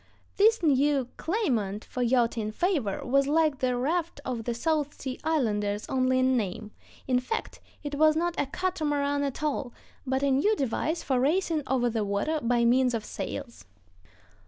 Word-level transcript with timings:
This 0.37 0.63
new 0.63 1.09
claimant 1.17 1.85
for 1.85 2.01
yachting 2.01 2.51
favor 2.53 3.05
was 3.05 3.27
like 3.27 3.59
the 3.59 3.77
raft 3.77 4.19
of 4.25 4.45
the 4.45 4.53
South 4.55 4.99
Sea 4.99 5.19
Islanders 5.23 5.85
only 5.89 6.17
in 6.17 6.35
name; 6.35 6.71
in 7.07 7.19
fact, 7.19 7.59
it 7.83 7.93
was 7.93 8.15
not 8.15 8.33
a 8.39 8.47
catamaran 8.47 9.21
at 9.21 9.43
all, 9.43 9.73
but 10.07 10.23
a 10.23 10.31
new 10.31 10.55
device 10.55 11.03
for 11.03 11.19
racing 11.19 11.61
over 11.67 11.87
the 11.87 12.03
water 12.03 12.39
by 12.41 12.65
means 12.65 12.95
of 12.95 13.05
sails. 13.05 13.65